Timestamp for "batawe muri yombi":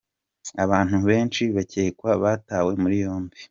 2.23-3.35